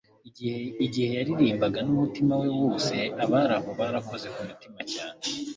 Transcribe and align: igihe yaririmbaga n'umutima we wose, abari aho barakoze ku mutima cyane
igihe 0.85 1.07
yaririmbaga 1.17 1.79
n'umutima 1.85 2.33
we 2.41 2.47
wose, 2.59 2.95
abari 3.23 3.53
aho 3.57 3.69
barakoze 3.79 4.27
ku 4.33 4.39
mutima 4.49 4.79
cyane 4.91 5.19